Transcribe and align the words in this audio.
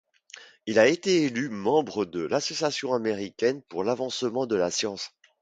Il 0.65 0.79
a 0.79 0.87
été 0.87 1.25
élu 1.25 1.49
membre 1.49 2.05
de 2.05 2.21
l'Association 2.21 2.95
américaine 2.95 3.61
pour 3.69 3.83
l'avancement 3.83 4.47
de 4.47 4.55
la 4.55 4.71
science. 4.71 5.11